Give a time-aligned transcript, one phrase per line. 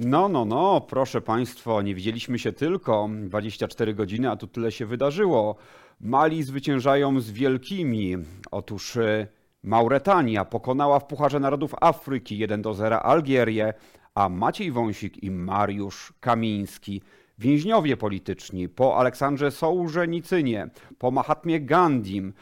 [0.00, 4.86] No, no, no, proszę Państwa, nie widzieliśmy się tylko 24 godziny, a tu tyle się
[4.86, 5.56] wydarzyło.
[6.00, 8.16] Mali zwyciężają z wielkimi.
[8.50, 9.26] Otóż e,
[9.62, 13.74] Mauretania pokonała w Pucharze Narodów Afryki 1 do 0 Algierię,
[14.14, 17.02] a Maciej Wąsik i Mariusz Kamiński,
[17.38, 22.32] więźniowie polityczni, po Aleksandrze Sołżenicynie, po Mahatmie Gandim,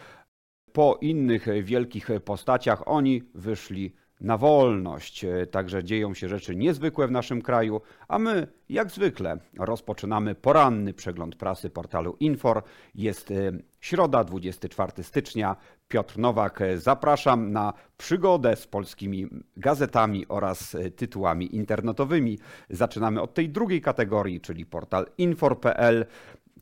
[0.73, 5.25] po innych wielkich postaciach, oni wyszli na wolność.
[5.25, 10.95] E, także dzieją się rzeczy niezwykłe w naszym kraju, a my, jak zwykle, rozpoczynamy poranny
[10.95, 12.63] przegląd prasy portalu Infor.
[12.95, 13.35] Jest e,
[13.81, 15.57] środa, 24 stycznia.
[15.89, 22.39] Piotr Nowak, e, zapraszam na przygodę z polskimi gazetami oraz tytułami internetowymi.
[22.71, 26.07] Zaczynamy od tej drugiej kategorii, czyli portal infor.pl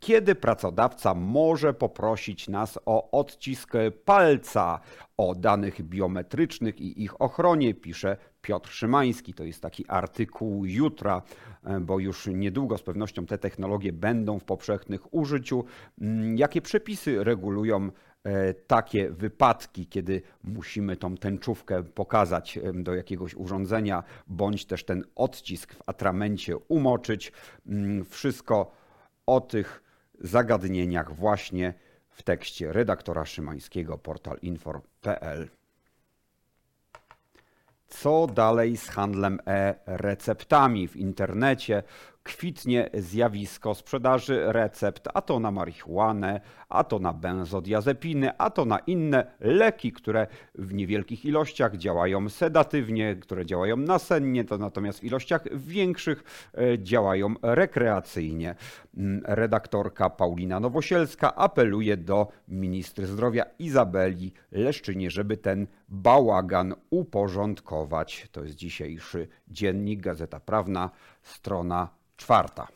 [0.04, 3.72] kiedy pracodawca może poprosić nas o odcisk
[4.04, 4.80] palca,
[5.16, 9.34] o danych biometrycznych i ich ochronie, pisze Piotr Szymański.
[9.34, 11.22] To jest taki artykuł jutra,
[11.80, 15.64] bo już niedługo z pewnością te technologie będą w powszechnych użyciu.
[16.00, 17.91] Mm, jakie przepisy regulują
[18.25, 25.75] e, takie wypadki, kiedy musimy tą tęczówkę pokazać do jakiegoś urządzenia, bądź też ten odcisk
[25.75, 27.32] w atramencie umoczyć.
[27.66, 28.70] Mm, wszystko
[29.27, 29.83] o tych
[30.20, 31.74] zagadnieniach właśnie
[32.10, 35.48] w tekście redaktora Szymańskiego portal infor.pl.
[37.86, 41.82] Co dalej z handlem e-receptami w internecie?
[42.24, 48.78] kwitnie zjawisko sprzedaży recept, a to na marihuanę, a to na benzodiazepiny, a to na
[48.78, 55.56] inne leki, które w niewielkich ilościach działają sedatywnie, które działają nasennie, to natomiast w ilościach
[55.56, 58.54] większych e, działają rekreacyjnie.
[59.25, 68.28] Redaktorka Paulina Nowosielska apeluje do ministry zdrowia Izabeli Leszczynie, żeby ten bałagan uporządkować.
[68.33, 70.91] To jest dzisiejszy dziennik, Gazeta Prawna,
[71.22, 72.69] strona czwarta.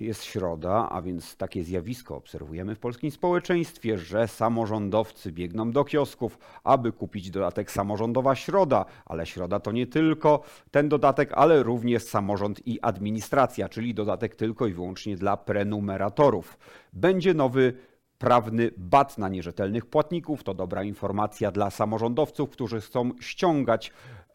[0.00, 6.38] Jest środa, a więc takie zjawisko obserwujemy w polskim społeczeństwie, że samorządowcy biegną do kiosków,
[6.64, 12.66] aby kupić dodatek samorządowa środa, ale środa to nie tylko ten dodatek, ale również samorząd
[12.66, 16.58] i administracja, czyli dodatek tylko i wyłącznie dla prenumeratorów.
[16.92, 17.72] Będzie nowy
[18.18, 20.44] prawny bat na nierzetelnych płatników.
[20.44, 23.92] To dobra informacja dla samorządowców, którzy chcą ściągać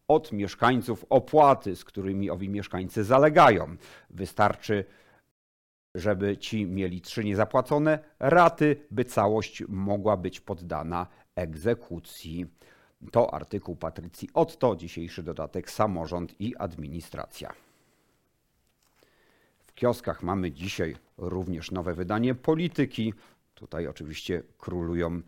[0.07, 3.75] od mieszkańców opłaty, z którymi owi mieszkańcy zalegają.
[4.09, 4.85] Wystarczy,
[5.95, 12.45] żeby ci mieli trzy niezapłacone raty, by całość mogła być poddana egzekucji.
[13.11, 17.53] To artykuł Patrycji Otto, dzisiejszy dodatek samorząd i administracja.
[19.59, 23.13] W kioskach mamy dzisiaj również nowe wydanie polityki.
[23.55, 25.21] Tutaj oczywiście królują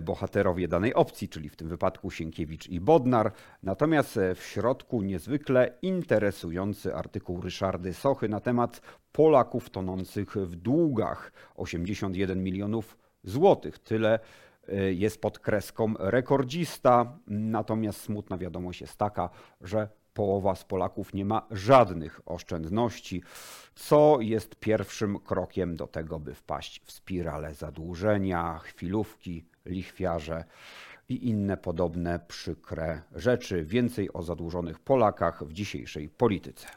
[0.00, 3.32] bohaterowie danej opcji, czyli w tym wypadku Sienkiewicz i Bodnar.
[3.62, 8.80] Natomiast e, w środku niezwykle interesujący artykuł Ryszardy Sochy na temat
[9.12, 13.78] Polaków tonących w długach 81 milionów złotych.
[13.78, 14.18] Tyle
[14.68, 17.18] e, jest pod kreską rekordzista.
[17.26, 19.88] Natomiast smutna wiadomość jest taka, że
[20.18, 23.22] połowa z Polaków nie ma żadnych oszczędności,
[23.74, 30.44] co jest pierwszym krokiem do tego, by wpaść w spiralę zadłużenia, chwilówki, lichwiarze
[31.08, 33.64] i inne podobne przykre rzeczy.
[33.64, 36.68] Więcej o zadłużonych Polakach w dzisiejszej polityce.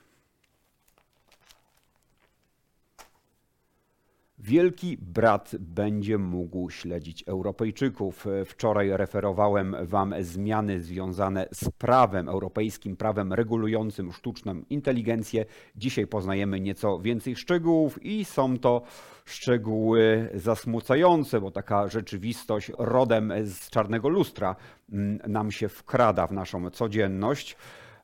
[4.44, 8.26] Wielki brat będzie mógł śledzić Europejczyków.
[8.46, 15.46] Wczoraj referowałem Wam zmiany związane z prawem, europejskim prawem regulującym sztuczną inteligencję.
[15.76, 18.82] Dzisiaj poznajemy nieco więcej szczegółów i są to
[19.26, 24.56] szczegóły zasmucające, bo taka rzeczywistość rodem z czarnego lustra
[24.92, 27.58] mm, nam się wkrada w naszą codzienność.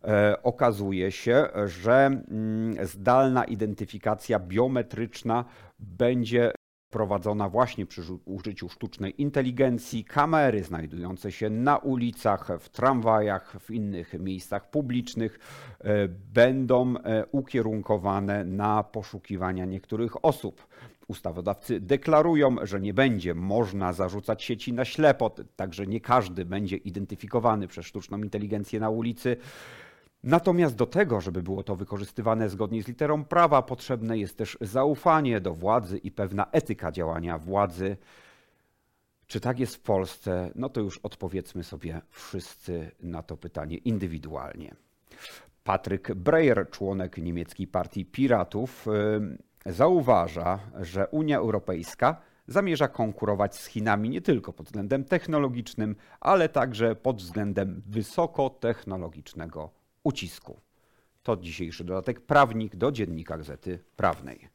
[0.07, 5.45] E, okazuje się, że mm, zdalna identyfikacja biometryczna
[5.79, 6.52] będzie
[6.90, 10.05] prowadzona właśnie przy użyciu sztucznej inteligencji.
[10.05, 15.40] Kamery znajdujące się na ulicach, w tramwajach, w innych miejscach publicznych
[15.79, 20.67] e, będą e, ukierunkowane na poszukiwania niektórych osób.
[21.08, 27.67] Ustawodawcy deklarują, że nie będzie można zarzucać sieci na ślepo, także nie każdy będzie identyfikowany
[27.67, 29.37] przez sztuczną inteligencję na ulicy.
[30.28, 35.41] Natomiast do tego, żeby było to wykorzystywane zgodnie z literą prawa, potrzebne jest też zaufanie
[35.41, 37.97] do władzy i pewna etyka działania władzy.
[39.28, 40.52] Czy tak jest w Polsce?
[40.56, 44.76] No to już odpowiedzmy sobie wszyscy na to pytanie indywidualnie.
[45.64, 48.85] Patryk Breyer, członek niemieckiej partii Piratów,
[49.66, 56.96] zauważa, że Unia Europejska zamierza konkurować z Chinami nie tylko pod względem technologicznym, ale także
[56.96, 59.78] pod względem wysokotechnologicznego
[60.08, 60.59] ucisku.
[61.24, 64.48] To dzisiejszy dodatek prawnik do dziennika Gazety Prawnej.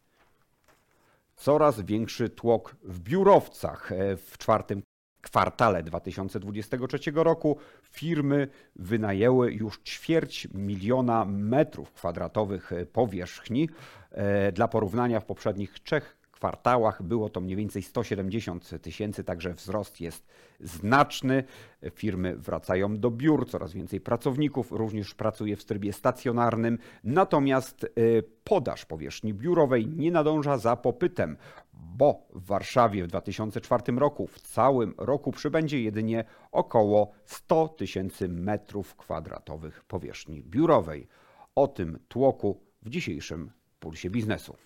[1.37, 3.93] Coraz większy tłok w biurowcach.
[3.93, 4.83] E, W czwartym
[5.21, 13.69] kwartale 2023 roku firmy wynajęły już ćwierć miliona metrów kwadratowych powierzchni.
[14.11, 20.01] E, Dla porównania w poprzednich trzech kwartałach było to mniej więcej 170 tysięcy, także wzrost
[20.01, 20.27] jest
[20.61, 21.45] znaczny.
[21.91, 28.85] Firmy wracają do biur, coraz więcej pracowników również pracuje w trybie stacjonarnym, natomiast y, podaż
[28.85, 31.37] powierzchni biurowej nie nadąża za popytem,
[31.73, 38.97] bo w Warszawie w 2004 roku w całym roku przybędzie jedynie około 100 tysięcy metrów
[38.97, 41.09] kwadratowych powierzchni biurowej.
[41.55, 43.51] O tym tłoku w dzisiejszym
[43.81, 44.57] pulsie biznesu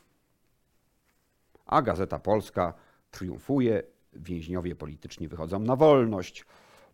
[1.66, 2.74] a Gazeta Polska
[3.10, 3.82] triumfuje,
[4.12, 6.44] więźniowie polityczni wychodzą na wolność,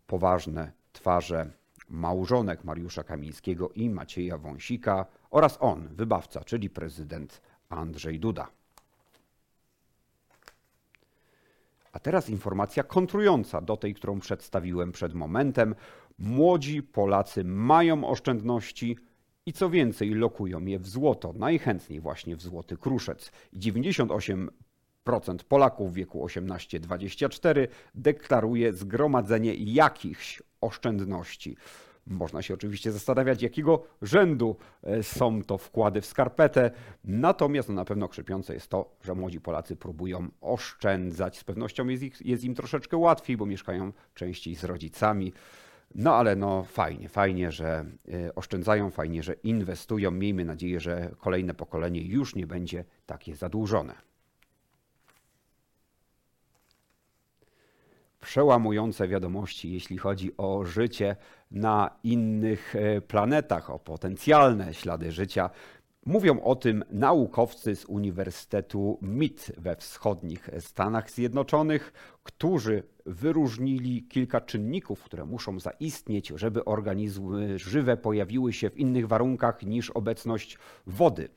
[0.07, 1.51] poważne twarze
[1.89, 8.47] małżonek Mariusza Kamińskiego i Macieja Wąsika oraz on, wybawca, czyli prezydent Andrzej Duda.
[11.91, 15.75] A teraz informacja kontrująca do tej, którą przedstawiłem przed momentem.
[16.19, 18.97] Młodzi Polacy mają oszczędności
[19.45, 23.31] i co więcej, lokują je w złoto, najchętniej właśnie w złoty kruszec.
[23.53, 24.47] 98%
[25.47, 31.57] Polaków w wieku 18-24 deklaruje zgromadzenie jakichś oszczędności.
[32.07, 36.71] Można się oczywiście zastanawiać, jakiego rzędu e, są to wkłady w skarpetę,
[37.03, 41.37] natomiast no, na pewno krzepiące jest to, że młodzi Polacy próbują oszczędzać.
[41.37, 45.33] Z pewnością jest, ich, jest im troszeczkę łatwiej, bo mieszkają częściej z rodzicami.
[45.95, 50.11] No ale no fajnie, fajnie, że y, oszczędzają, fajnie, że inwestują.
[50.11, 53.93] Miejmy nadzieję, że kolejne pokolenie już nie będzie takie zadłużone.
[58.21, 61.15] Przełamujące wiadomości, jeśli chodzi o życie
[61.51, 65.49] na innych e, planetach, o potencjalne ślady życia.
[66.05, 75.03] Mówią o tym naukowcy z Uniwersytetu MIT we wschodnich Stanach Zjednoczonych, którzy wyróżnili kilka czynników,
[75.03, 80.57] które muszą zaistnieć, żeby organizmy żywe pojawiły się w innych warunkach niż obecność
[80.87, 81.29] wody.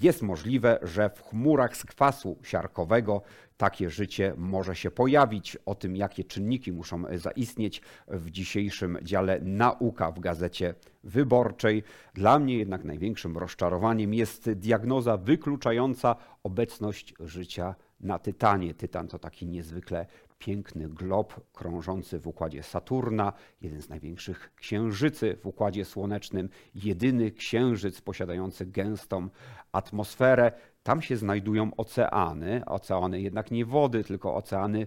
[0.00, 3.22] Jest możliwe, że w chmurach z kwasu siarkowego
[3.56, 5.58] takie życie może się pojawić.
[5.66, 10.74] O tym, jakie czynniki muszą zaistnieć w dzisiejszym dziale Nauka w gazecie
[11.04, 11.82] wyborczej.
[12.14, 18.74] Dla mnie jednak największym rozczarowaniem jest diagnoza wykluczająca obecność życia na Tytanie.
[18.74, 20.06] Tytan to taki niezwykle
[20.42, 28.00] piękny glob krążący w układzie Saturna, jeden z największych księżycy w układzie słonecznym, jedyny księżyc
[28.00, 29.28] posiadający gęstą
[29.72, 30.52] atmosferę.
[30.82, 34.86] Tam się znajdują oceany, oceany jednak nie wody, tylko oceany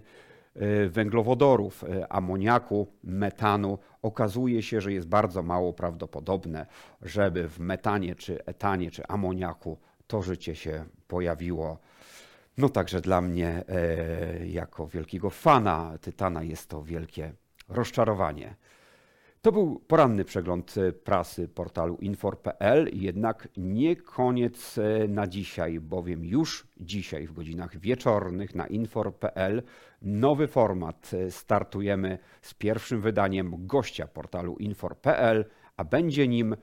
[0.54, 3.78] e, węglowodorów, e, amoniaku, metanu.
[4.02, 6.66] Okazuje się, że jest bardzo mało prawdopodobne,
[7.02, 11.78] żeby w metanie, czy etanie, czy amoniaku to życie się pojawiło.
[12.58, 17.32] No także dla mnie, e, jako wielkiego fana Tytana, jest to wielkie
[17.68, 18.56] rozczarowanie.
[19.42, 26.24] To był poranny przegląd e, prasy portalu infor.pl, jednak nie koniec e, na dzisiaj, bowiem
[26.24, 29.62] już dzisiaj w godzinach wieczornych na infor.pl
[30.02, 35.44] nowy format startujemy z pierwszym wydaniem gościa portalu infor.pl,
[35.76, 36.56] a będzie nim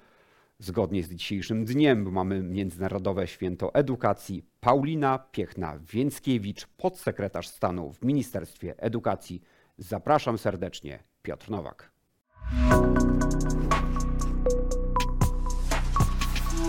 [0.63, 8.75] Zgodnie z dzisiejszym dniem, bo mamy Międzynarodowe Święto Edukacji, Paulina Piechna-Więckiewicz, podsekretarz stanu w Ministerstwie
[8.77, 9.41] Edukacji.
[9.77, 11.93] Zapraszam serdecznie, Piotr Nowak.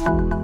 [0.04, 0.43] thank you